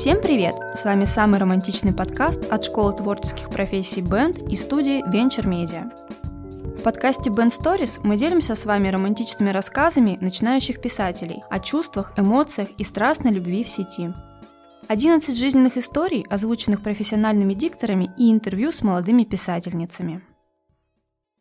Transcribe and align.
Всем 0.00 0.22
привет! 0.22 0.54
С 0.76 0.84
вами 0.84 1.06
самый 1.06 1.40
романтичный 1.40 1.92
подкаст 1.92 2.52
от 2.52 2.62
Школы 2.62 2.96
творческих 2.96 3.50
профессий 3.50 4.00
Band 4.00 4.48
и 4.48 4.54
студии 4.54 5.04
Venture 5.04 5.44
Media. 5.44 5.90
В 6.78 6.84
подкасте 6.84 7.30
Band 7.30 7.50
Stories 7.50 7.98
мы 8.04 8.16
делимся 8.16 8.54
с 8.54 8.64
вами 8.64 8.90
романтичными 8.90 9.50
рассказами 9.50 10.16
начинающих 10.20 10.80
писателей 10.80 11.42
о 11.50 11.58
чувствах, 11.58 12.12
эмоциях 12.16 12.68
и 12.78 12.84
страстной 12.84 13.32
любви 13.32 13.64
в 13.64 13.68
сети. 13.68 14.14
11 14.86 15.36
жизненных 15.36 15.76
историй, 15.76 16.24
озвученных 16.30 16.80
профессиональными 16.80 17.54
дикторами 17.54 18.08
и 18.16 18.30
интервью 18.30 18.70
с 18.70 18.82
молодыми 18.82 19.24
писательницами. 19.24 20.22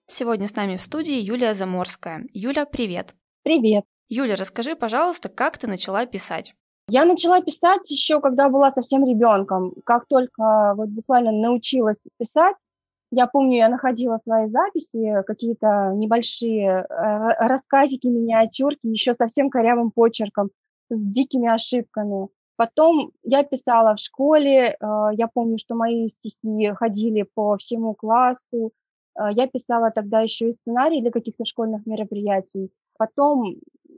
Сегодня 0.08 0.48
с 0.48 0.56
нами 0.56 0.78
в 0.78 0.82
студии 0.82 1.20
Юлия 1.20 1.54
Заморская. 1.54 2.26
Юля, 2.34 2.66
привет! 2.66 3.14
Привет! 3.44 3.84
Юля, 4.10 4.36
расскажи, 4.36 4.76
пожалуйста, 4.76 5.30
как 5.30 5.60
ты 5.60 5.68
начала 5.68 6.08
писать? 6.08 6.56
Я 6.90 7.04
начала 7.04 7.42
писать 7.42 7.92
еще, 7.92 8.22
когда 8.22 8.48
была 8.48 8.72
совсем 8.72 9.06
ребенком. 9.06 9.74
Как 9.84 10.06
только 10.08 10.74
вот 10.76 10.88
буквально 10.88 11.32
научилась 11.34 12.02
писать, 12.18 12.56
я 13.12 13.28
помню, 13.28 13.58
я 13.58 13.70
находила 13.70 14.20
свои 14.24 14.48
записи, 14.48 15.24
какие-то 15.26 15.92
небольшие 15.96 16.70
э, 16.70 16.86
рассказики, 17.40 18.08
миниатюрки, 18.08 18.88
еще 18.88 19.14
совсем 19.14 19.50
корявым 19.50 19.92
почерком, 19.92 20.50
с 20.90 21.06
дикими 21.06 21.50
ошибками. 21.50 22.30
Потом 22.58 23.12
я 23.24 23.44
писала 23.44 23.96
в 23.96 24.00
школе, 24.00 24.78
э, 24.80 25.10
я 25.14 25.28
помню, 25.34 25.58
что 25.58 25.76
мои 25.76 26.08
стихи 26.10 26.74
ходили 26.76 27.26
по 27.34 27.58
всему 27.58 27.94
классу. 27.96 28.72
Э, 29.18 29.30
я 29.32 29.48
писала 29.48 29.92
тогда 29.92 30.22
еще 30.22 30.50
и 30.50 30.54
сценарий 30.54 31.02
для 31.02 31.12
каких-то 31.12 31.46
школьных 31.46 31.86
мероприятий. 31.86 32.72
Потом 32.98 33.56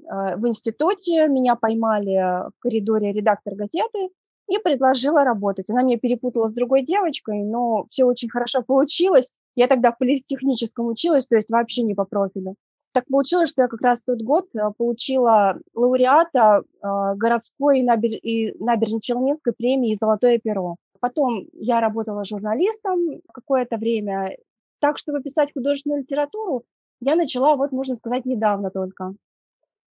в 0.10 0.48
институте, 0.48 1.28
меня 1.28 1.56
поймали 1.56 2.50
в 2.50 2.60
коридоре 2.60 3.12
редактор 3.12 3.54
газеты 3.56 4.10
и 4.50 4.58
предложила 4.58 5.24
работать. 5.24 5.70
Она 5.70 5.84
меня 5.84 5.98
перепутала 5.98 6.50
с 6.50 6.54
другой 6.54 6.84
девочкой, 6.84 7.44
но 7.44 7.86
все 7.92 8.06
очень 8.06 8.30
хорошо 8.30 8.64
получилось. 8.64 9.30
Я 9.56 9.68
тогда 9.68 9.92
в 9.92 9.98
политехническом 9.98 10.88
училась, 10.88 11.28
то 11.28 11.36
есть 11.36 11.50
вообще 11.50 11.84
не 11.84 11.94
по 11.94 12.06
профилю. 12.06 12.56
Так 12.92 13.06
получилось, 13.06 13.50
что 13.52 13.62
я 13.62 13.68
как 13.68 13.82
раз 13.82 14.02
тот 14.02 14.22
год 14.22 14.48
э, 14.56 14.72
получила 14.76 15.60
лауреата 15.76 16.64
э, 16.64 16.88
городской 17.16 17.84
набер... 17.84 18.14
и 18.14 18.52
набережно-челнинской 18.60 19.54
премии 19.56 19.98
«Золотое 20.00 20.40
перо». 20.40 20.76
Потом 21.00 21.46
я 21.54 21.82
работала 21.82 22.26
журналистом 22.26 23.22
какое-то 23.32 23.78
время. 23.78 24.36
Так, 24.82 24.98
чтобы 24.98 25.22
писать 25.22 25.54
художественную 25.54 26.02
литературу, 26.02 26.64
я 27.00 27.16
начала, 27.16 27.56
вот 27.56 27.72
можно 27.72 27.96
сказать, 27.96 28.26
недавно 28.26 28.72
только 28.72 29.14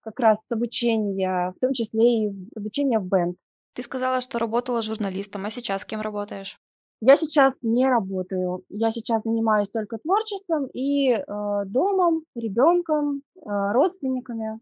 как 0.07 0.19
раз 0.21 0.49
обучения, 0.49 1.53
в 1.57 1.59
том 1.59 1.73
числе 1.73 2.27
и 2.27 2.31
обучение 2.55 2.99
в 2.99 3.05
бенд. 3.05 3.35
Ты 3.73 3.83
сказала, 3.83 4.21
что 4.21 4.39
работала 4.39 4.81
журналистом, 4.81 5.45
а 5.45 5.49
сейчас 5.49 5.83
кем 5.83 5.99
работаешь? 5.99 6.57
Я 7.01 7.17
сейчас 7.17 7.53
не 7.61 7.87
работаю. 7.87 8.63
Я 8.69 8.91
сейчас 8.91 9.21
занимаюсь 9.23 9.69
только 9.69 9.97
творчеством 9.97 10.67
и 10.73 11.11
э, 11.11 11.23
домом, 11.65 12.23
ребенком, 12.35 13.21
э, 13.35 13.39
родственниками. 13.45 14.59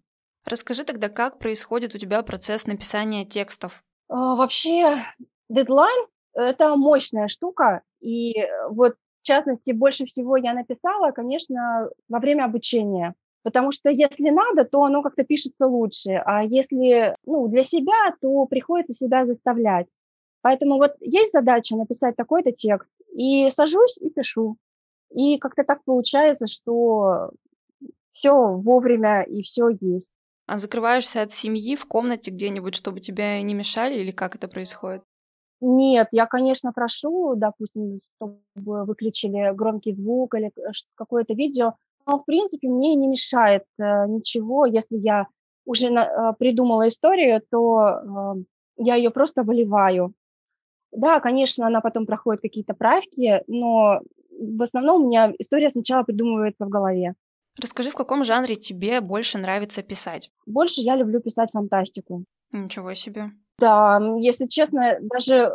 Расскажи 0.50 0.84
тогда, 0.84 1.10
как 1.10 1.38
происходит 1.38 1.94
у 1.94 2.00
тебя 2.00 2.24
процесс 2.24 2.66
написания 2.66 3.24
текстов? 3.24 3.84
Э, 4.10 4.16
вообще, 4.16 5.04
дедлайн– 5.48 6.08
это 6.34 6.76
мощная 6.76 7.28
штука. 7.28 7.84
И 8.02 8.34
вот, 8.70 8.96
в 9.22 9.26
частности, 9.28 9.72
больше 9.72 10.06
всего 10.06 10.38
я 10.38 10.54
написала, 10.54 11.12
конечно, 11.12 11.90
во 12.10 12.20
время 12.20 12.46
обучения. 12.46 13.14
Потому 13.46 13.72
что 13.72 13.92
если 13.92 14.32
надо, 14.32 14.66
то 14.66 14.82
оно 14.82 15.04
как-то 15.04 15.24
пишется 15.24 15.68
лучше, 15.68 16.14
а 16.26 16.44
если 16.44 17.16
ну, 17.28 17.48
для 17.48 17.62
себя, 17.62 18.16
то 18.20 18.48
приходится 18.48 18.96
себя 18.96 19.28
заставлять. 19.28 19.86
Поэтому 20.42 20.78
вот 20.78 20.96
есть 21.00 21.32
задача 21.32 21.76
написать 21.76 22.16
такой-то 22.16 22.52
текст, 22.52 22.90
и 23.16 23.52
сажусь 23.52 23.98
и 24.02 24.10
пишу. 24.10 24.58
И 25.12 25.38
как-то 25.38 25.64
так 25.64 25.84
получается, 25.84 26.48
что 26.48 27.30
все 28.14 28.32
вовремя 28.34 29.22
и 29.22 29.44
все 29.44 29.70
есть. 29.80 30.12
А 30.48 30.58
закрываешься 30.58 31.22
от 31.22 31.32
семьи 31.32 31.76
в 31.76 31.86
комнате 31.86 32.32
где-нибудь, 32.32 32.74
чтобы 32.74 33.00
тебя 33.00 33.40
не 33.44 33.54
мешали, 33.54 33.94
или 34.00 34.10
как 34.10 34.36
это 34.36 34.48
происходит? 34.48 35.04
Нет, 35.62 36.08
я, 36.12 36.26
конечно, 36.26 36.74
прошу, 36.74 37.36
допустим, 37.36 38.02
чтобы 38.16 38.40
выключили 38.58 39.54
громкий 39.54 39.94
звук 39.94 40.34
или 40.34 40.52
какое-то 40.96 41.36
видео, 41.36 41.76
в 42.06 42.26
принципе, 42.26 42.68
мне 42.68 42.96
не 42.96 43.08
мешает 43.08 43.64
э, 43.80 44.08
ничего, 44.08 44.66
если 44.66 44.98
я 44.98 45.28
уже 45.66 45.88
э, 45.88 46.34
придумала 46.38 46.88
историю, 46.88 47.42
то 47.50 48.36
э, 48.38 48.44
я 48.78 48.96
ее 48.96 49.10
просто 49.10 49.44
выливаю. 49.44 50.14
Да, 50.92 51.20
конечно, 51.20 51.68
она 51.68 51.82
потом 51.82 52.06
проходит 52.06 52.42
какие-то 52.42 52.74
правки, 52.74 53.42
но 53.48 54.02
в 54.30 54.62
основном 54.62 55.04
у 55.04 55.08
меня 55.08 55.34
история 55.40 55.70
сначала 55.70 56.04
придумывается 56.04 56.66
в 56.66 56.70
голове. 56.70 57.16
Расскажи, 57.62 57.90
в 57.90 57.96
каком 57.96 58.24
жанре 58.24 58.56
тебе 58.56 59.02
больше 59.02 59.38
нравится 59.38 59.82
писать? 59.82 60.30
Больше 60.46 60.82
я 60.82 60.96
люблю 60.96 61.22
писать 61.22 61.52
фантастику. 61.52 62.26
Ничего 62.52 62.94
себе. 62.94 63.32
Да, 63.58 64.02
если 64.20 64.48
честно, 64.48 64.98
даже 65.02 65.36
э, 65.36 65.52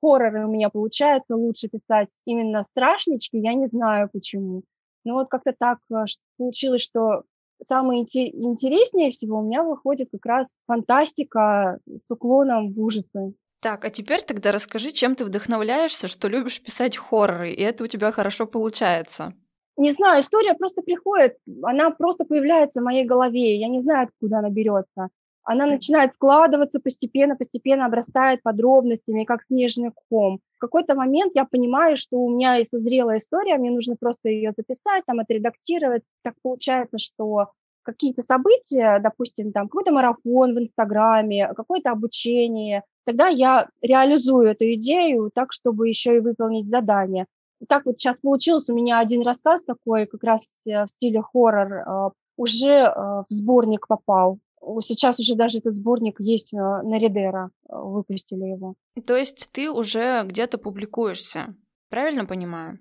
хорроры 0.00 0.46
у 0.46 0.50
меня 0.50 0.70
получается 0.70 1.36
лучше 1.36 1.68
писать 1.68 2.08
именно 2.24 2.62
страшнички, 2.62 3.38
я 3.38 3.52
не 3.52 3.66
знаю 3.66 4.08
почему. 4.10 4.62
Ну 5.04 5.14
вот 5.14 5.28
как-то 5.28 5.54
так 5.58 5.78
э, 5.90 6.04
получилось, 6.36 6.82
что 6.82 7.22
самое 7.62 8.02
интереснее 8.02 9.10
всего 9.10 9.38
у 9.38 9.42
меня 9.42 9.62
выходит 9.62 10.08
как 10.12 10.24
раз 10.26 10.58
фантастика 10.66 11.78
с 11.86 12.10
уклоном 12.10 12.72
в 12.72 12.80
ужасы. 12.80 13.34
Так, 13.60 13.84
а 13.84 13.90
теперь 13.90 14.22
тогда 14.22 14.52
расскажи, 14.52 14.92
чем 14.92 15.16
ты 15.16 15.24
вдохновляешься, 15.24 16.06
что 16.06 16.28
любишь 16.28 16.62
писать 16.62 16.96
хорроры, 16.96 17.50
и 17.50 17.60
это 17.60 17.84
у 17.84 17.86
тебя 17.88 18.12
хорошо 18.12 18.46
получается. 18.46 19.34
Не 19.76 19.90
знаю, 19.92 20.20
история 20.20 20.54
просто 20.54 20.82
приходит, 20.82 21.36
она 21.62 21.90
просто 21.90 22.24
появляется 22.24 22.80
в 22.80 22.84
моей 22.84 23.04
голове, 23.04 23.58
я 23.58 23.68
не 23.68 23.80
знаю, 23.82 24.08
откуда 24.08 24.38
она 24.38 24.50
берется 24.50 25.08
она 25.50 25.64
начинает 25.64 26.12
складываться 26.12 26.78
постепенно, 26.78 27.34
постепенно 27.34 27.86
обрастает 27.86 28.42
подробностями, 28.42 29.24
как 29.24 29.44
снежный 29.44 29.92
ком. 30.10 30.40
В 30.56 30.60
какой-то 30.60 30.94
момент 30.94 31.32
я 31.34 31.46
понимаю, 31.46 31.96
что 31.96 32.18
у 32.18 32.28
меня 32.28 32.58
и 32.58 32.66
созрела 32.66 33.16
история, 33.16 33.56
мне 33.56 33.70
нужно 33.70 33.96
просто 33.98 34.28
ее 34.28 34.52
записать, 34.54 35.04
там, 35.06 35.20
отредактировать. 35.20 36.02
Так 36.22 36.34
получается, 36.42 36.98
что 36.98 37.52
какие-то 37.82 38.22
события, 38.22 39.00
допустим, 39.02 39.52
там 39.52 39.68
какой-то 39.68 39.90
марафон 39.90 40.54
в 40.54 40.58
Инстаграме, 40.58 41.50
какое-то 41.56 41.92
обучение, 41.92 42.82
тогда 43.06 43.28
я 43.28 43.68
реализую 43.80 44.48
эту 44.48 44.70
идею 44.74 45.30
так, 45.34 45.54
чтобы 45.54 45.88
еще 45.88 46.16
и 46.16 46.20
выполнить 46.20 46.68
задание. 46.68 47.24
Так 47.70 47.86
вот 47.86 47.98
сейчас 47.98 48.18
получилось, 48.18 48.68
у 48.68 48.74
меня 48.74 48.98
один 48.98 49.22
рассказ 49.22 49.62
такой, 49.64 50.04
как 50.04 50.22
раз 50.22 50.50
в 50.66 50.88
стиле 50.88 51.22
хоррор, 51.22 51.72
э, 51.72 52.10
уже 52.36 52.68
э, 52.68 52.92
в 52.94 53.26
сборник 53.30 53.88
попал. 53.88 54.38
Сейчас 54.80 55.18
уже 55.18 55.34
даже 55.34 55.58
этот 55.58 55.76
сборник 55.76 56.20
есть 56.20 56.52
э, 56.52 56.56
на 56.56 56.98
Редера, 56.98 57.50
э, 57.68 57.74
выпустили 57.76 58.44
его. 58.44 58.74
То 59.06 59.16
есть 59.16 59.48
ты 59.52 59.70
уже 59.70 60.22
где-то 60.24 60.58
публикуешься, 60.58 61.54
правильно 61.90 62.24
понимаю? 62.26 62.78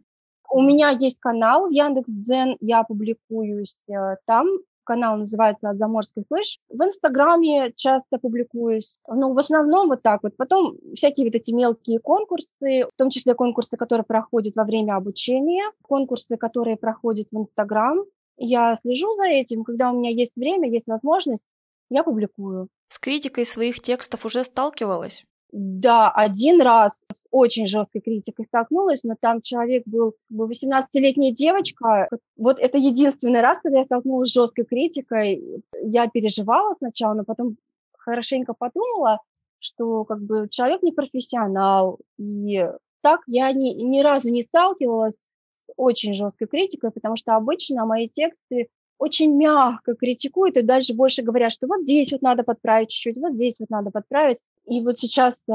У 0.50 0.62
меня 0.62 0.90
есть 0.90 1.20
канал 1.20 1.68
в 1.68 1.72
Яндекс.Дзен, 1.72 2.58
я 2.62 2.84
публикуюсь 2.84 3.82
э, 3.90 4.16
там. 4.26 4.48
Канал 4.84 5.18
называется 5.18 5.70
«От 5.70 5.78
Заморской 5.78 6.24
слышь». 6.30 6.60
В 6.70 6.82
Инстаграме 6.82 7.74
часто 7.76 8.18
публикуюсь. 8.20 9.00
Ну, 9.06 9.34
в 9.34 9.38
основном 9.38 9.90
вот 9.90 10.02
так 10.02 10.24
вот. 10.24 10.38
Потом 10.38 10.78
всякие 10.96 11.26
вот 11.26 11.36
эти 11.36 11.52
мелкие 11.52 12.00
конкурсы, 12.00 12.48
в 12.62 12.98
том 12.98 13.10
числе 13.10 13.36
конкурсы, 13.36 13.76
которые 13.76 14.06
проходят 14.06 14.56
во 14.56 14.64
время 14.64 14.96
обучения, 14.96 15.70
конкурсы, 15.82 16.38
которые 16.38 16.78
проходят 16.78 17.28
в 17.32 17.38
Инстаграм. 17.38 18.06
Я 18.38 18.76
слежу 18.78 19.14
за 19.18 19.26
этим, 19.26 19.66
когда 19.66 19.92
у 19.92 19.98
меня 19.98 20.12
есть 20.12 20.38
время, 20.38 20.70
есть 20.70 20.88
возможность, 20.88 21.46
я 21.90 22.04
публикую. 22.04 22.70
С 22.90 23.00
критикой 23.00 23.46
своих 23.46 23.82
текстов 23.82 24.26
уже 24.26 24.44
сталкивалась? 24.44 25.26
Да, 25.52 26.12
один 26.12 26.62
раз 26.62 27.06
с 27.14 27.26
очень 27.32 27.68
жесткой 27.68 28.02
критикой 28.02 28.46
столкнулась, 28.46 29.04
но 29.04 29.16
там 29.20 29.42
человек 29.42 29.84
был 29.86 30.14
18-летняя 30.32 31.32
девочка. 31.32 32.10
Вот 32.36 32.60
это 32.60 32.78
единственный 32.78 33.40
раз, 33.40 33.60
когда 33.62 33.80
я 33.80 33.86
столкнулась 33.86 34.30
с 34.30 34.34
жесткой 34.34 34.66
критикой. 34.66 35.64
Я 35.82 36.08
переживала 36.08 36.76
сначала, 36.76 37.14
но 37.14 37.24
потом 37.24 37.56
хорошенько 37.98 38.54
подумала, 38.54 39.20
что 39.60 40.04
как 40.04 40.22
бы 40.22 40.48
человек 40.50 40.84
не 40.84 40.92
профессионал. 40.92 42.00
И 42.18 42.70
так 43.02 43.22
я 43.28 43.52
ни, 43.54 43.70
ни 43.70 44.02
разу 44.02 44.30
не 44.30 44.44
сталкивалась 44.44 45.24
с 45.60 45.72
очень 45.78 46.14
жесткой 46.14 46.48
критикой, 46.48 46.92
потому 46.92 47.16
что 47.16 47.36
обычно 47.36 47.86
мои 47.86 48.10
тексты 48.10 48.68
очень 48.98 49.36
мягко 49.36 49.96
критикуют 49.96 50.58
и 50.58 50.62
дальше 50.62 50.94
больше 50.94 51.22
говорят, 51.22 51.52
что 51.52 51.68
вот 51.68 51.82
здесь 51.82 52.12
вот 52.12 52.22
надо 52.22 52.44
подправить 52.44 52.90
чуть-чуть, 52.90 53.18
вот 53.18 53.34
здесь 53.34 53.56
вот 53.60 53.70
надо 53.70 53.92
подправить. 53.92 54.38
И 54.66 54.82
вот 54.82 55.00
сейчас 55.00 55.36
э, 55.48 55.52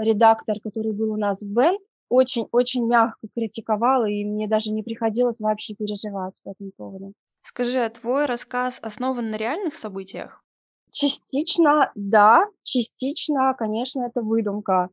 редактор, 0.00 0.58
который 0.60 0.92
был 0.92 1.12
у 1.12 1.16
нас 1.16 1.42
в 1.42 1.46
Бен, 1.46 1.78
очень-очень 2.08 2.86
мягко 2.86 3.26
критиковал, 3.34 4.04
и 4.04 4.24
мне 4.24 4.46
даже 4.46 4.70
не 4.70 4.82
приходилось 4.82 5.40
вообще 5.40 5.74
переживать 5.74 6.34
по 6.44 6.50
этому 6.50 6.70
поводу. 6.76 7.12
Скажи, 7.42 7.78
а 7.78 7.88
твой 7.88 8.26
рассказ 8.26 8.78
основан 8.82 9.30
на 9.30 9.36
реальных 9.36 9.74
событиях? 9.74 10.44
Частично, 10.90 11.90
да, 11.94 12.44
частично, 12.64 13.54
конечно, 13.58 14.04
это 14.04 14.20
выдумка. 14.20 14.90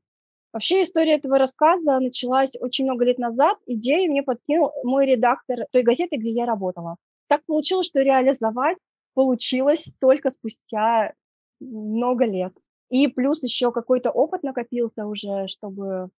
Вообще 0.53 0.81
история 0.81 1.15
этого 1.15 1.37
рассказа 1.37 1.99
началась 1.99 2.51
очень 2.59 2.85
много 2.85 3.05
лет 3.05 3.19
назад. 3.19 3.57
Идею 3.67 4.09
мне 4.09 4.23
подкинул 4.23 4.71
мой 4.83 5.05
редактор 5.05 5.65
той 5.71 5.83
газеты, 5.83 6.15
где 6.15 6.31
я 6.31 6.45
работала. 6.45 6.95
Так 7.29 7.45
получилось, 7.45 7.85
что 7.85 7.99
реализовать 7.99 8.79
получилось 9.13 9.91
только 9.99 10.31
спустя 10.31 11.13
много 11.59 12.25
лет. 12.25 12.57
И 12.89 13.07
плюс 13.07 13.43
еще 13.43 13.71
какой-то 13.71 14.09
опыт 14.09 14.41
накопился 14.41 15.05
уже, 15.05 15.47
чтобы 15.47 16.09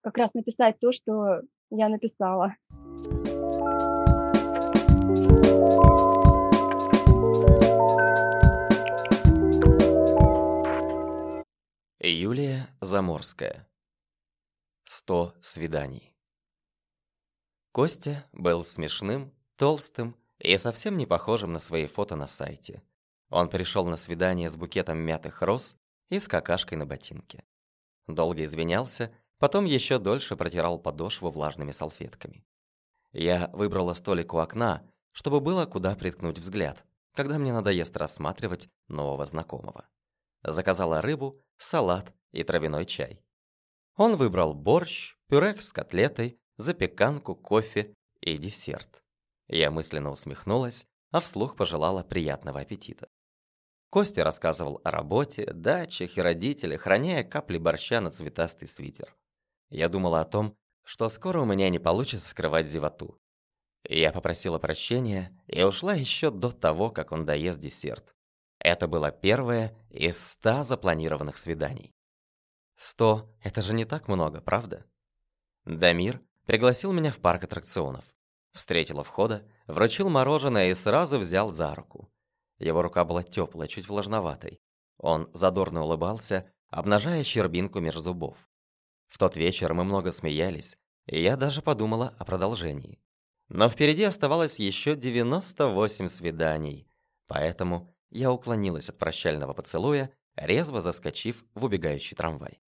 как 0.00 0.16
раз 0.16 0.32
написать 0.32 0.80
то, 0.80 0.90
что 0.90 1.42
я 1.68 1.90
написала. 1.90 2.54
Юлия 12.00 12.68
Заморская. 12.80 13.68
Сто 14.86 15.34
свиданий. 15.42 16.14
Костя 17.72 18.24
был 18.32 18.64
смешным, 18.64 19.30
толстым 19.56 20.16
и 20.44 20.56
совсем 20.58 20.96
не 20.96 21.06
похожим 21.06 21.52
на 21.52 21.58
свои 21.58 21.86
фото 21.86 22.16
на 22.16 22.26
сайте. 22.26 22.82
Он 23.30 23.48
пришел 23.48 23.86
на 23.86 23.96
свидание 23.96 24.50
с 24.50 24.56
букетом 24.56 24.98
мятых 24.98 25.42
роз 25.42 25.76
и 26.10 26.18
с 26.18 26.28
какашкой 26.28 26.76
на 26.76 26.86
ботинке. 26.86 27.44
Долго 28.06 28.44
извинялся, 28.44 29.10
потом 29.38 29.64
еще 29.64 29.98
дольше 29.98 30.36
протирал 30.36 30.78
подошву 30.78 31.30
влажными 31.30 31.72
салфетками. 31.72 32.44
Я 33.12 33.48
выбрала 33.52 33.94
столик 33.94 34.34
у 34.34 34.38
окна, 34.38 34.82
чтобы 35.12 35.40
было 35.40 35.64
куда 35.64 35.96
приткнуть 35.96 36.38
взгляд, 36.38 36.84
когда 37.14 37.38
мне 37.38 37.52
надоест 37.52 37.96
рассматривать 37.96 38.68
нового 38.88 39.24
знакомого. 39.24 39.88
Заказала 40.42 41.00
рыбу, 41.00 41.40
салат 41.56 42.12
и 42.32 42.42
травяной 42.42 42.84
чай. 42.84 43.22
Он 43.96 44.16
выбрал 44.16 44.52
борщ, 44.52 45.16
пюре 45.28 45.56
с 45.60 45.72
котлетой, 45.72 46.38
запеканку, 46.58 47.34
кофе 47.34 47.94
и 48.20 48.36
десерт. 48.36 49.03
Я 49.48 49.70
мысленно 49.70 50.10
усмехнулась, 50.10 50.86
а 51.10 51.20
вслух 51.20 51.56
пожелала 51.56 52.02
приятного 52.02 52.60
аппетита. 52.60 53.08
Костя 53.90 54.24
рассказывал 54.24 54.80
о 54.82 54.90
работе, 54.90 55.46
дачах 55.52 56.18
и 56.18 56.20
родителях, 56.20 56.86
роняя 56.86 57.22
капли 57.22 57.58
борща 57.58 58.00
на 58.00 58.10
цветастый 58.10 58.66
свитер. 58.66 59.16
Я 59.70 59.88
думала 59.88 60.20
о 60.20 60.24
том, 60.24 60.56
что 60.82 61.08
скоро 61.08 61.40
у 61.40 61.44
меня 61.44 61.68
не 61.68 61.78
получится 61.78 62.28
скрывать 62.28 62.66
зевоту. 62.66 63.18
Я 63.84 64.12
попросила 64.12 64.58
прощения 64.58 65.38
и 65.46 65.62
ушла 65.62 65.94
еще 65.94 66.30
до 66.30 66.50
того, 66.50 66.90
как 66.90 67.12
он 67.12 67.24
доест 67.24 67.60
десерт. 67.60 68.14
Это 68.58 68.88
было 68.88 69.10
первое 69.10 69.76
из 69.90 70.18
ста 70.18 70.64
запланированных 70.64 71.36
свиданий. 71.36 71.94
Сто– 72.76 73.30
это 73.42 73.60
же 73.60 73.74
не 73.74 73.84
так 73.84 74.08
много, 74.08 74.40
правда? 74.40 74.84
Дамир 75.64 76.20
пригласил 76.46 76.92
меня 76.92 77.12
в 77.12 77.18
парк 77.18 77.44
аттракционов. 77.44 78.04
Встретил 78.54 79.00
у 79.00 79.02
входа, 79.02 79.44
вручил 79.66 80.08
мороженое 80.08 80.70
и 80.70 80.74
сразу 80.74 81.18
взял 81.18 81.52
за 81.52 81.74
руку. 81.74 82.10
Его 82.58 82.82
рука 82.82 83.04
была 83.04 83.24
теплая, 83.24 83.68
чуть 83.68 83.88
влажноватой. 83.88 84.62
Он 84.96 85.28
задорно 85.34 85.82
улыбался, 85.82 86.52
обнажая 86.68 87.24
щербинку 87.24 87.80
меж 87.80 87.96
зубов. 87.96 88.48
В 89.08 89.18
тот 89.18 89.36
вечер 89.36 89.74
мы 89.74 89.82
много 89.82 90.12
смеялись, 90.12 90.78
и 91.06 91.20
я 91.20 91.36
даже 91.36 91.62
подумала 91.62 92.14
о 92.16 92.24
продолжении. 92.24 93.02
Но 93.48 93.68
впереди 93.68 94.04
оставалось 94.04 94.60
еще 94.60 94.94
98 94.94 96.08
свиданий, 96.08 96.88
поэтому 97.26 97.92
я 98.10 98.30
уклонилась 98.30 98.88
от 98.88 98.98
прощального 98.98 99.52
поцелуя, 99.52 100.10
резво 100.36 100.80
заскочив 100.80 101.44
в 101.54 101.64
убегающий 101.64 102.16
трамвай. 102.16 102.60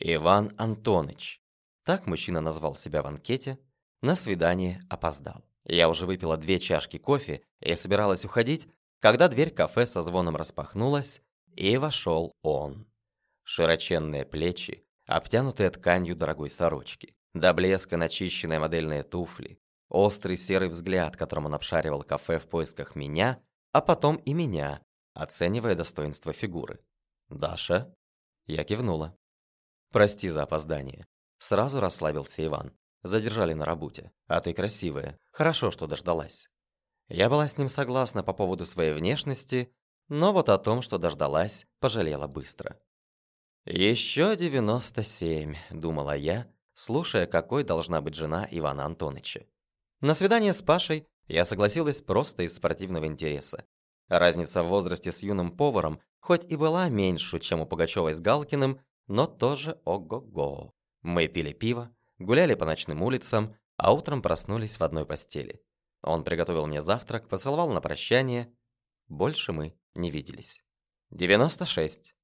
Иван 0.00 0.52
Антоныч, 0.58 1.40
так 1.84 2.06
мужчина 2.06 2.40
назвал 2.40 2.74
себя 2.74 3.02
в 3.02 3.06
анкете, 3.06 3.58
на 4.02 4.14
свидание 4.14 4.82
опоздал. 4.88 5.44
Я 5.64 5.88
уже 5.88 6.06
выпила 6.06 6.36
две 6.36 6.58
чашки 6.58 6.98
кофе 6.98 7.42
и 7.60 7.74
собиралась 7.76 8.24
уходить, 8.24 8.68
когда 9.00 9.28
дверь 9.28 9.50
кафе 9.50 9.86
со 9.86 10.02
звоном 10.02 10.36
распахнулась, 10.36 11.22
и 11.54 11.76
вошел 11.76 12.32
он. 12.42 12.86
Широченные 13.44 14.24
плечи, 14.24 14.84
обтянутые 15.06 15.70
тканью 15.70 16.16
дорогой 16.16 16.50
сорочки, 16.50 17.14
до 17.34 17.52
блеска 17.52 17.96
начищенные 17.96 18.58
модельные 18.58 19.02
туфли, 19.02 19.58
острый 19.88 20.36
серый 20.36 20.68
взгляд, 20.68 21.16
которым 21.16 21.46
он 21.46 21.54
обшаривал 21.54 22.02
кафе 22.02 22.38
в 22.38 22.48
поисках 22.48 22.94
меня, 22.94 23.42
а 23.72 23.80
потом 23.80 24.16
и 24.16 24.32
меня, 24.32 24.82
оценивая 25.14 25.74
достоинство 25.74 26.32
фигуры. 26.32 26.80
«Даша?» 27.28 27.94
Я 28.46 28.64
кивнула. 28.64 29.16
«Прости 29.92 30.28
за 30.28 30.42
опоздание». 30.42 31.06
Сразу 31.38 31.80
расслабился 31.80 32.44
Иван. 32.44 32.72
Задержали 33.02 33.54
на 33.54 33.64
работе. 33.64 34.12
А 34.26 34.40
ты 34.40 34.52
красивая. 34.52 35.18
Хорошо, 35.30 35.70
что 35.70 35.86
дождалась. 35.86 36.48
Я 37.08 37.28
была 37.28 37.48
с 37.48 37.58
ним 37.58 37.68
согласна 37.68 38.22
по 38.22 38.32
поводу 38.32 38.64
своей 38.64 38.92
внешности, 38.92 39.72
но 40.08 40.32
вот 40.32 40.48
о 40.48 40.58
том, 40.58 40.82
что 40.82 40.98
дождалась, 40.98 41.66
пожалела 41.80 42.26
быстро. 42.26 42.78
«Еще 43.64 44.36
девяносто 44.36 45.02
семь»,— 45.02 45.54
думала 45.70 46.16
я, 46.16 46.46
слушая, 46.74 47.26
какой 47.26 47.64
должна 47.64 48.00
быть 48.00 48.14
жена 48.14 48.48
Ивана 48.50 48.84
Антоныча. 48.84 49.46
На 50.00 50.14
свидание 50.14 50.52
с 50.52 50.62
Пашей 50.62 51.06
я 51.26 51.44
согласилась 51.44 52.00
просто 52.00 52.42
из 52.42 52.54
спортивного 52.54 53.06
интереса. 53.06 53.66
Разница 54.08 54.62
в 54.62 54.68
возрасте 54.68 55.12
с 55.12 55.22
юным 55.22 55.56
поваром 55.56 56.00
хоть 56.20 56.44
и 56.44 56.56
была 56.56 56.88
меньше, 56.88 57.38
чем 57.38 57.60
у 57.60 57.66
Пугачёвой 57.66 58.14
с 58.14 58.20
Галкиным, 58.20 58.80
но 59.08 59.26
тоже 59.26 59.80
ого-го. 59.84 60.72
Мы 61.02 61.28
пили 61.28 61.52
пиво, 61.52 61.94
гуляли 62.20 62.54
по 62.54 62.64
ночным 62.64 63.02
улицам, 63.02 63.56
а 63.76 63.92
утром 63.92 64.22
проснулись 64.22 64.78
в 64.78 64.84
одной 64.84 65.06
постели. 65.06 65.60
Он 66.02 66.22
приготовил 66.22 66.66
мне 66.66 66.80
завтрак, 66.80 67.28
поцеловал 67.28 67.72
на 67.72 67.80
прощание. 67.80 68.54
Больше 69.08 69.52
мы 69.52 69.74
не 69.94 70.10
виделись. 70.10 70.62
96. 71.10 72.14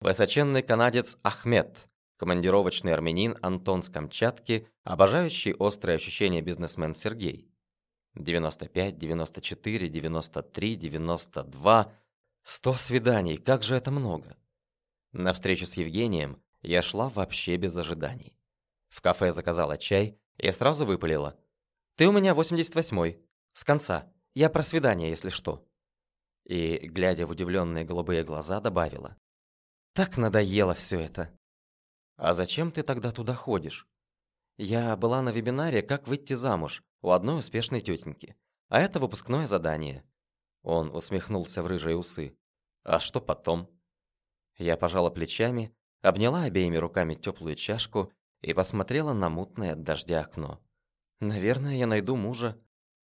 Высоченный 0.00 0.62
канадец 0.62 1.18
Ахмед, 1.22 1.88
командировочный 2.16 2.94
армянин 2.94 3.36
Антон 3.42 3.82
с 3.82 3.90
Камчатки, 3.90 4.68
обожающий 4.82 5.54
острые 5.54 5.96
ощущения 5.96 6.40
бизнесмен 6.40 6.94
Сергей. 6.94 7.50
95, 8.14 8.96
94, 8.96 9.88
93, 9.88 10.76
92. 10.76 11.92
100 12.42 12.72
свиданий, 12.74 13.36
как 13.38 13.62
же 13.62 13.74
это 13.74 13.90
много. 13.90 14.36
На 15.12 15.32
встречу 15.32 15.66
с 15.66 15.76
Евгением 15.76 16.42
я 16.62 16.82
шла 16.82 17.08
вообще 17.08 17.56
без 17.56 17.76
ожиданий. 17.76 18.36
В 18.94 19.00
кафе 19.00 19.32
заказала 19.32 19.76
чай 19.76 20.20
и 20.36 20.52
сразу 20.52 20.86
выпалила. 20.86 21.36
Ты 21.96 22.06
у 22.06 22.12
меня 22.12 22.32
88-й. 22.32 23.20
С 23.52 23.64
конца. 23.64 24.12
Я 24.34 24.48
про 24.48 24.62
свидание, 24.62 25.10
если 25.10 25.30
что». 25.30 25.66
И, 26.44 26.78
глядя 26.84 27.26
в 27.26 27.30
удивленные 27.30 27.84
голубые 27.84 28.22
глаза, 28.22 28.60
добавила. 28.60 29.16
«Так 29.94 30.16
надоело 30.16 30.74
все 30.74 31.00
это». 31.00 31.36
«А 32.16 32.34
зачем 32.34 32.70
ты 32.70 32.84
тогда 32.84 33.10
туда 33.10 33.34
ходишь?» 33.34 33.88
«Я 34.58 34.96
была 34.96 35.22
на 35.22 35.30
вебинаре 35.30 35.82
«Как 35.82 36.06
выйти 36.06 36.34
замуж» 36.34 36.84
у 37.02 37.10
одной 37.10 37.40
успешной 37.40 37.80
тетеньки. 37.80 38.36
А 38.68 38.80
это 38.80 39.00
выпускное 39.00 39.48
задание». 39.48 40.04
Он 40.62 40.94
усмехнулся 40.94 41.64
в 41.64 41.66
рыжие 41.66 41.96
усы. 41.96 42.38
«А 42.84 43.00
что 43.00 43.20
потом?» 43.20 43.68
Я 44.56 44.76
пожала 44.76 45.10
плечами, 45.10 45.76
обняла 46.00 46.42
обеими 46.42 46.76
руками 46.76 47.16
теплую 47.16 47.56
чашку 47.56 48.12
и 48.44 48.52
посмотрела 48.52 49.14
на 49.14 49.30
мутное 49.30 49.72
от 49.72 49.82
дождя 49.82 50.20
окно. 50.20 50.60
Наверное, 51.20 51.76
я 51.76 51.86
найду 51.86 52.14
мужа. 52.14 52.60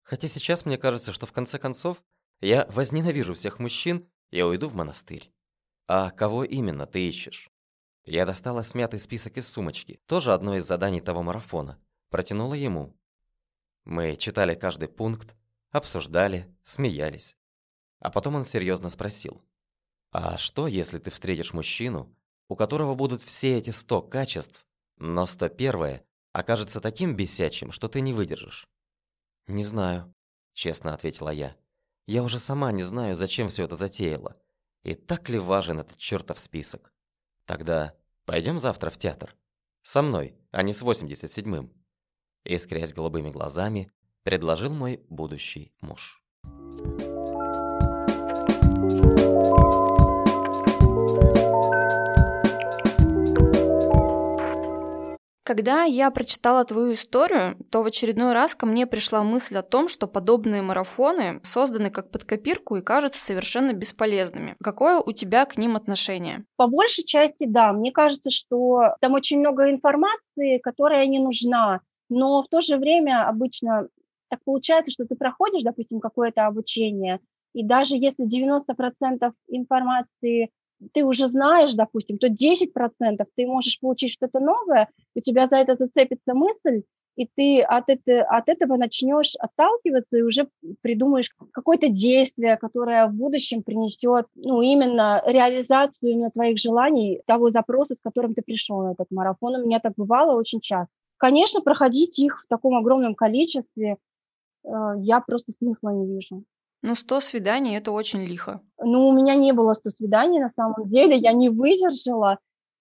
Хотя 0.02 0.28
сейчас 0.30 0.66
мне 0.66 0.78
кажется, 0.78 1.12
что 1.12 1.26
в 1.26 1.34
конце 1.34 1.60
концов 1.60 2.02
я 2.40 2.66
возненавижу 2.72 3.34
всех 3.34 3.60
мужчин 3.60 4.08
и 4.32 4.42
уйду 4.42 4.70
в 4.70 4.76
монастырь. 4.76 5.32
А 5.88 6.12
кого 6.12 6.46
именно 6.46 6.86
ты 6.86 7.10
ищешь? 7.10 7.50
Я 8.06 8.26
достала 8.26 8.62
смятый 8.62 9.00
список 9.00 9.38
из 9.38 9.48
сумочки, 9.48 10.00
тоже 10.06 10.34
одно 10.34 10.56
из 10.56 10.66
заданий 10.66 11.02
того 11.02 11.22
марафона. 11.22 11.82
Протянула 12.10 12.54
ему. 12.54 12.96
Мы 13.84 14.16
читали 14.16 14.56
каждый 14.56 14.88
пункт, 14.88 15.36
обсуждали, 15.72 16.56
смеялись. 16.64 17.36
А 18.00 18.10
потом 18.10 18.36
он 18.36 18.46
серьезно 18.46 18.90
спросил. 18.90 19.44
«А 20.12 20.38
что, 20.38 20.68
если 20.68 20.98
ты 20.98 21.12
встретишь 21.12 21.52
мужчину, 21.52 22.16
у 22.48 22.56
которого 22.56 22.96
будут 22.96 23.22
все 23.22 23.58
эти 23.58 23.72
сто 23.72 24.02
качеств, 24.02 24.66
но 24.98 25.26
сто 25.26 25.50
первое 25.50 26.06
окажется 26.32 26.82
таким 26.82 27.16
бесячим, 27.16 27.72
что 27.72 27.88
ты 27.88 28.02
не 28.02 28.14
выдержишь. 28.14 28.68
Не 29.48 29.64
знаю, 29.64 30.14
честно 30.54 30.94
ответила 30.94 31.30
я. 31.30 31.56
Я 32.08 32.24
уже 32.24 32.40
сама 32.40 32.72
не 32.72 32.84
знаю, 32.84 33.16
зачем 33.16 33.50
все 33.50 33.64
это 33.64 33.76
затеяла. 33.76 34.40
И 34.84 34.94
так 34.94 35.30
ли 35.30 35.40
важен 35.40 35.80
этот 35.80 35.98
чертов 35.98 36.40
список? 36.40 36.94
Тогда 37.46 37.96
пойдем 38.26 38.60
завтра 38.60 38.90
в 38.90 38.98
театр. 38.98 39.36
Со 39.84 40.02
мной, 40.02 40.36
а 40.52 40.62
не 40.64 40.74
с 40.74 40.84
87-м. 40.84 41.72
Искрясь 42.44 42.94
голубыми 42.94 43.30
глазами, 43.30 43.92
предложил 44.24 44.74
мой 44.74 45.04
будущий 45.10 45.74
муж. 45.82 46.25
Когда 55.46 55.84
я 55.84 56.10
прочитала 56.10 56.66
твою 56.66 56.94
историю, 56.94 57.56
то 57.70 57.84
в 57.84 57.86
очередной 57.86 58.34
раз 58.34 58.56
ко 58.56 58.66
мне 58.66 58.88
пришла 58.88 59.22
мысль 59.22 59.56
о 59.58 59.62
том, 59.62 59.88
что 59.90 60.08
подобные 60.08 60.64
марафоны 60.64 61.40
созданы 61.44 61.92
как 61.92 62.10
под 62.10 62.24
копирку 62.24 62.78
и 62.78 62.82
кажутся 62.82 63.24
совершенно 63.24 63.72
бесполезными. 63.72 64.56
Какое 64.64 65.00
у 65.00 65.12
тебя 65.12 65.46
к 65.46 65.56
ним 65.58 65.76
отношение? 65.76 66.46
По 66.56 66.66
большей 66.66 67.04
части, 67.04 67.46
да. 67.46 67.74
Мне 67.74 67.92
кажется, 67.92 68.32
что 68.32 68.96
там 69.02 69.14
очень 69.14 69.40
много 69.40 69.70
информации, 69.70 70.58
которая 70.58 71.06
не 71.06 71.20
нужна, 71.20 71.82
но 72.10 72.42
в 72.42 72.48
то 72.48 72.62
же 72.62 72.78
время 72.78 73.30
обычно 73.30 73.88
так 74.30 74.40
получается, 74.46 74.90
что 74.90 75.06
ты 75.06 75.16
проходишь, 75.16 75.62
допустим, 75.62 76.00
какое-то 76.00 76.48
обучение, 76.48 77.20
и 77.54 77.64
даже 77.64 77.98
если 77.98 78.26
90% 78.26 79.32
информации 79.50 80.50
ты 80.94 81.04
уже 81.04 81.28
знаешь, 81.28 81.74
допустим, 81.74 82.18
то 82.18 82.28
10% 82.28 83.26
ты 83.36 83.48
можешь 83.48 83.80
получить 83.80 84.12
что-то 84.12 84.40
новое, 84.40 84.90
у 85.16 85.20
тебя 85.20 85.48
за 85.48 85.58
это 85.58 85.76
зацепится 85.76 86.34
мысль, 86.34 86.84
и 87.16 87.28
ты 87.34 87.62
от, 87.62 87.90
это, 87.90 88.24
от 88.24 88.50
этого 88.50 88.76
начнешь 88.76 89.34
отталкиваться 89.40 90.18
и 90.18 90.22
уже 90.22 90.50
придумаешь 90.82 91.30
какое-то 91.52 91.88
действие, 91.88 92.58
которое 92.58 93.08
в 93.08 93.14
будущем 93.14 93.64
принесет 93.64 94.28
ну, 94.36 94.62
именно 94.62 95.24
реализацию 95.26 96.12
именно 96.12 96.30
твоих 96.30 96.58
желаний, 96.58 97.22
того 97.26 97.52
запроса, 97.52 97.96
с 97.96 98.02
которым 98.02 98.34
ты 98.34 98.42
пришел 98.42 98.82
на 98.82 98.92
этот 98.92 99.08
марафон. 99.12 99.56
У 99.56 99.66
меня 99.66 99.80
так 99.80 99.94
бывало 99.96 100.38
очень 100.38 100.60
часто. 100.60 100.92
Конечно, 101.18 101.62
проходить 101.62 102.20
их 102.20 102.44
в 102.44 102.48
таком 102.50 102.76
огромном 102.76 103.16
количестве 103.16 103.96
э, 104.66 104.70
я 104.98 105.22
просто 105.22 105.54
смысла 105.54 105.90
не 105.92 106.06
вижу. 106.06 106.44
Ну, 106.82 106.96
100 106.96 107.20
свиданий– 107.20 107.76
это 107.78 107.92
очень 107.92 108.20
лихо. 108.20 108.62
Ну, 108.80 109.08
у 109.08 109.14
меня 109.14 109.36
не 109.36 109.54
было 109.54 109.74
100 109.74 109.90
свиданий 109.92 110.40
на 110.40 110.50
самом 110.50 110.88
деле, 110.88 111.18
я 111.18 111.34
не 111.34 111.50
выдержала. 111.50 112.38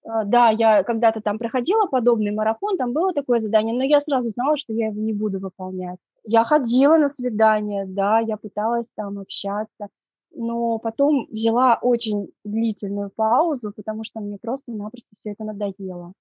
А, 0.07 0.25
да, 0.25 0.51
я 0.51 0.83
когда-то 0.83 1.21
там 1.21 1.39
проходила 1.39 1.87
подобный 1.87 2.31
марафон, 2.31 2.77
там 2.77 2.93
было 2.93 3.13
такое 3.15 3.41
задание, 3.41 3.75
но 3.75 3.85
я 3.85 4.01
сразу 4.01 4.29
знала, 4.29 4.57
что 4.57 4.73
я 4.73 4.89
его 4.89 5.01
не 5.01 5.13
буду 5.13 5.39
выполнять. 5.41 5.99
Я 6.25 6.45
ходила 6.45 6.97
на 6.97 7.09
свидания, 7.09 7.87
да, 7.87 8.19
я 8.21 8.37
пыталась 8.37 8.91
там 8.95 9.19
общаться, 9.19 9.89
но 10.35 10.79
потом 10.79 11.27
взяла 11.31 11.79
очень 11.81 12.29
длительную 12.45 13.11
паузу, 13.15 13.73
потому 13.75 14.05
что 14.05 14.21
мне 14.21 14.37
просто-напросто 14.41 15.11
все 15.17 15.31
это 15.31 15.45
надоело. 15.45 16.13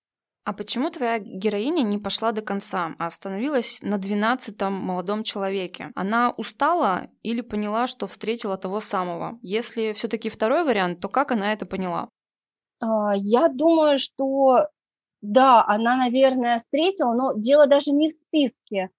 А 0.46 0.52
почему 0.52 0.90
твоя 0.90 1.20
героиня 1.20 1.84
не 1.84 1.98
пошла 1.98 2.34
до 2.34 2.42
конца, 2.42 2.96
а 3.00 3.06
остановилась 3.06 3.80
на 3.82 3.98
двенадцатом 3.98 4.74
молодом 4.74 5.24
человеке? 5.24 5.92
Она 5.96 6.34
устала 6.36 7.08
или 7.22 7.40
поняла, 7.40 7.88
что 7.88 8.08
встретила 8.08 8.58
того 8.58 8.82
самого? 8.82 9.40
Если 9.42 9.94
все-таки 9.94 10.30
второй 10.30 10.66
вариант, 10.66 11.00
то 11.00 11.08
как 11.08 11.32
она 11.32 11.54
это 11.54 11.66
поняла? 11.66 12.10
А, 12.82 13.16
я 13.16 13.48
думаю, 13.48 14.00
что 14.00 14.68
да, 15.22 15.64
она, 15.66 15.96
наверное, 15.96 16.60
встретила, 16.60 17.14
но 17.14 17.34
дело 17.34 17.66
даже 17.66 17.92
не 17.92 18.10
в 18.10 18.14
списке, 18.14 18.90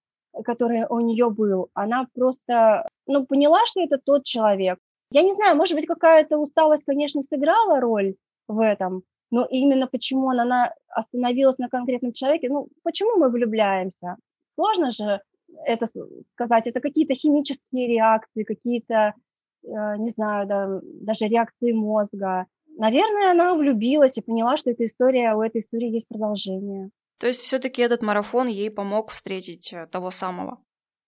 который 0.45 0.87
у 0.89 1.01
нее 1.01 1.29
был. 1.29 1.69
Она 1.75 2.07
просто 2.15 2.89
ну, 3.07 3.27
поняла, 3.27 3.67
что 3.67 3.83
это 3.83 3.99
тот 4.03 4.25
человек. 4.25 4.79
Я 5.11 5.23
не 5.23 5.35
знаю, 5.35 5.57
может 5.57 5.77
быть, 5.77 5.87
какая-то 5.87 6.39
усталость, 6.39 6.85
конечно, 6.87 7.21
сыграла 7.23 7.79
роль 7.81 8.15
в 8.49 8.59
этом, 8.59 9.03
но 9.31 9.47
именно 9.47 9.87
почему 9.87 10.31
она 10.31 10.73
остановилась 10.89 11.59
на 11.59 11.69
конкретном 11.69 12.13
человеке, 12.13 12.49
ну, 12.49 12.69
почему 12.83 13.17
мы 13.17 13.29
влюбляемся? 13.31 14.17
Сложно 14.55 14.91
же 14.91 15.21
это 15.67 15.87
сказать, 16.35 16.67
это 16.67 16.81
какие-то 16.81 17.15
химические 17.15 17.89
реакции, 17.89 18.45
какие-то, 18.45 19.15
э, 19.65 19.97
не 19.99 20.11
знаю, 20.11 20.47
да, 20.47 20.81
даже 20.83 21.27
реакции 21.27 21.73
мозга. 21.73 22.47
Наверное, 22.77 23.31
она 23.31 23.55
влюбилась 23.55 24.19
и 24.19 24.23
поняла, 24.23 24.57
что 24.57 24.71
эта 24.71 24.85
история, 24.85 25.35
у 25.35 25.43
этой 25.43 25.61
истории 25.61 25.91
есть 25.91 26.09
продолжение. 26.09 26.91
То 27.19 27.27
есть 27.27 27.43
все-таки 27.43 27.83
этот 27.83 28.03
марафон 28.03 28.49
ей 28.49 28.71
помог 28.71 29.11
встретить 29.11 29.73
э, 29.73 29.87
того 29.87 30.11
самого? 30.11 30.59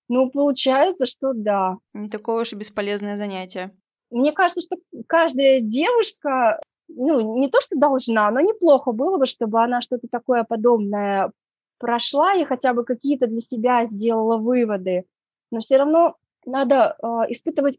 Ну, 0.08 0.30
получается, 0.30 1.06
что 1.06 1.32
да. 1.34 1.78
Не 1.92 2.08
такое 2.08 2.42
уж 2.42 2.52
и 2.52 2.56
бесполезное 2.56 3.16
занятие. 3.16 3.72
Мне 4.10 4.32
кажется, 4.32 4.60
что 4.60 4.76
каждая 5.08 5.60
девушка 5.60 6.60
ну, 6.88 7.38
не 7.38 7.48
то, 7.48 7.60
что 7.60 7.78
должна, 7.78 8.30
но 8.30 8.40
неплохо 8.40 8.92
было 8.92 9.18
бы, 9.18 9.26
чтобы 9.26 9.62
она 9.62 9.80
что-то 9.80 10.08
такое 10.10 10.44
подобное 10.44 11.32
прошла 11.78 12.34
и 12.34 12.44
хотя 12.44 12.72
бы 12.72 12.84
какие-то 12.84 13.26
для 13.26 13.40
себя 13.40 13.84
сделала 13.84 14.38
выводы. 14.38 15.04
Но 15.50 15.60
все 15.60 15.76
равно 15.78 16.16
надо 16.44 16.96
э, 17.02 17.06
испытывать 17.30 17.78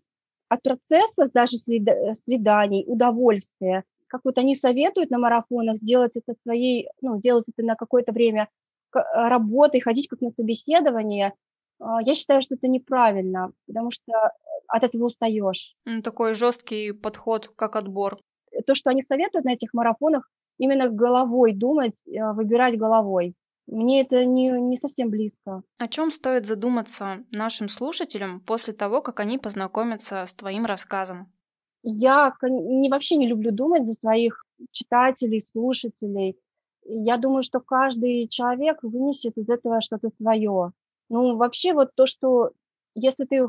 от 0.49 0.61
процесса 0.61 1.29
даже 1.33 1.57
свиданий 1.57 2.83
удовольствие. 2.87 3.83
Как 4.07 4.21
вот 4.23 4.37
они 4.37 4.55
советуют 4.55 5.09
на 5.09 5.17
марафонах 5.17 5.77
сделать 5.77 6.13
это 6.15 6.33
своей, 6.33 6.87
ну, 7.01 7.19
делать 7.19 7.45
это 7.53 7.65
на 7.65 7.75
какое-то 7.75 8.11
время 8.11 8.47
работы, 8.91 9.81
ходить 9.81 10.07
как 10.07 10.21
на 10.21 10.29
собеседование. 10.29 11.33
Э, 11.79 11.97
я 12.05 12.13
считаю, 12.13 12.41
что 12.41 12.55
это 12.55 12.67
неправильно, 12.67 13.51
потому 13.65 13.91
что 13.91 14.13
от 14.67 14.83
этого 14.83 15.05
устаешь. 15.05 15.75
Такой 16.03 16.33
жесткий 16.33 16.91
подход, 16.91 17.49
как 17.55 17.75
отбор 17.75 18.19
то, 18.67 18.75
что 18.75 18.89
они 18.89 19.01
советуют 19.01 19.45
на 19.45 19.53
этих 19.53 19.73
марафонах, 19.73 20.29
именно 20.59 20.89
головой 20.89 21.53
думать, 21.53 21.95
э, 22.05 22.33
выбирать 22.33 22.77
головой. 22.77 23.33
Мне 23.67 24.01
это 24.01 24.23
не, 24.25 24.49
не 24.49 24.77
совсем 24.77 25.09
близко. 25.09 25.61
О 25.77 25.87
чем 25.87 26.11
стоит 26.11 26.45
задуматься 26.45 27.25
нашим 27.31 27.67
слушателям 27.67 28.39
после 28.39 28.73
того, 28.73 29.01
как 29.01 29.19
они 29.19 29.37
познакомятся 29.37 30.25
с 30.25 30.33
твоим 30.33 30.65
рассказом? 30.65 31.31
Я 31.83 32.33
не, 32.41 32.89
вообще 32.89 33.17
не 33.17 33.27
люблю 33.27 33.51
думать 33.51 33.85
за 33.85 33.93
своих 33.93 34.45
читателей, 34.71 35.45
слушателей. 35.51 36.37
Я 36.85 37.17
думаю, 37.17 37.43
что 37.43 37.59
каждый 37.59 38.27
человек 38.29 38.79
вынесет 38.83 39.37
из 39.37 39.49
этого 39.49 39.81
что-то 39.81 40.09
свое. 40.09 40.71
Ну, 41.09 41.35
вообще 41.35 41.73
вот 41.73 41.91
то, 41.95 42.05
что 42.05 42.51
если 42.95 43.25
ты 43.25 43.35
э, 43.35 43.47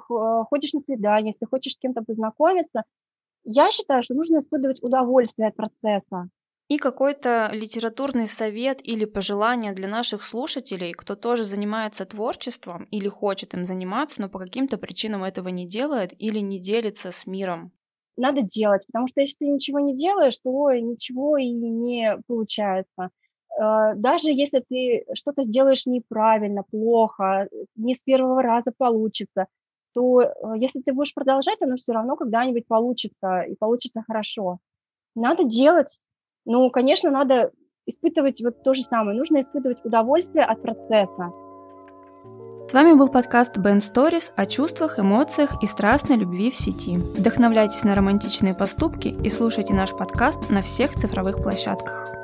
ходишь 0.50 0.72
на 0.72 0.80
свидание, 0.80 1.30
если 1.30 1.40
ты 1.40 1.46
хочешь 1.46 1.75
с 1.75 1.78
кем-то 1.78 2.02
познакомиться, 2.02 2.82
я 3.50 3.71
считаю, 3.71 4.02
что 4.02 4.14
нужно 4.14 4.38
испытывать 4.38 4.83
удовольствие 4.83 5.49
от 5.49 5.57
процесса. 5.57 6.28
И 6.69 6.76
какой-то 6.76 7.49
литературный 7.55 8.26
совет 8.26 8.87
или 8.87 9.07
пожелание 9.07 9.73
для 9.73 9.88
наших 9.88 10.23
слушателей, 10.23 10.93
кто 10.93 11.17
тоже 11.17 11.45
занимается 11.45 12.05
творчеством 12.05 12.85
или 12.90 13.09
хочет 13.09 13.55
им 13.55 13.64
заниматься, 13.64 14.21
но 14.21 14.28
по 14.28 14.38
каким-то 14.38 14.76
причинам 14.76 15.25
этого 15.25 15.49
не 15.49 15.67
делает 15.67 16.12
или 16.19 16.40
не 16.40 16.61
делится 16.61 17.11
с 17.11 17.26
миром. 17.26 17.73
Надо 18.19 18.43
делать, 18.43 18.85
потому 18.87 19.07
что 19.07 19.23
если 19.23 19.37
ты 19.38 19.47
ничего 19.47 19.81
не 19.81 19.97
делаешь, 19.97 20.37
то 20.45 20.71
ничего 20.73 21.38
и 21.38 21.49
не 21.50 22.19
получается. 22.26 23.09
Э, 23.59 23.95
даже 23.95 24.28
если 24.28 24.62
ты 24.69 25.07
что-то 25.14 25.45
сделаешь 25.45 25.87
неправильно, 25.87 26.64
плохо, 26.71 27.49
не 27.76 27.95
с 27.95 28.02
первого 28.02 28.43
раза 28.43 28.73
получится, 28.76 29.47
то 29.99 30.23
э, 30.23 30.28
если 30.59 30.81
ты 30.81 30.93
будешь 30.93 31.12
продолжать, 31.12 31.61
оно 31.61 31.76
все 31.76 31.93
равно 31.93 32.14
когда-нибудь 32.14 32.69
получится, 32.69 33.40
и 33.40 33.57
получится 33.57 34.05
хорошо. 34.07 34.59
Надо 35.17 35.43
делать. 35.43 35.99
Ну, 36.45 36.71
конечно, 36.71 37.11
надо 37.11 37.50
испытывать 37.85 38.40
вот 38.40 38.62
то 38.62 38.75
же 38.75 38.83
самое. 38.83 39.19
Нужно 39.19 39.40
испытывать 39.40 39.85
удовольствие 39.85 40.45
от 40.45 40.62
процесса. 40.62 41.33
С 42.69 42.73
вами 42.73 42.93
был 42.93 43.09
подкаст 43.09 43.57
Ben 43.57 43.78
Stories 43.78 44.31
о 44.37 44.47
чувствах, 44.47 45.00
эмоциях 45.00 45.61
и 45.62 45.67
страстной 45.67 46.17
любви 46.17 46.52
в 46.52 46.57
сети. 46.57 46.97
Вдохновляйтесь 46.97 47.83
на 47.83 47.97
романтичные 47.97 48.55
поступки 48.55 49.09
и 49.09 49.28
слушайте 49.31 49.75
наш 49.75 49.97
подкаст 49.97 50.49
на 50.50 50.62
всех 50.62 50.93
цифровых 50.93 51.43
площадках. 51.43 52.17